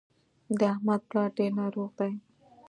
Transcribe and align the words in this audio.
د 0.59 0.61
احمد 0.73 1.01
پلار 1.09 1.29
ډېر 1.37 1.51
ناروغ 1.59 1.89
دی. 1.99 2.11